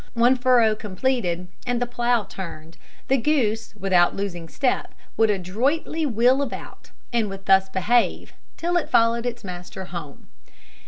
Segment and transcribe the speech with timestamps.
[0.15, 2.75] One furrow completed, and the plough turned,
[3.07, 8.89] the goose, without losing step, would adroitly wheel about; and would thus behave, till it
[8.89, 10.25] followed its master home.